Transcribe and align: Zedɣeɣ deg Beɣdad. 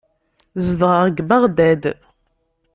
Zedɣeɣ 0.65 1.01
deg 1.07 1.17
Beɣdad. 1.29 1.83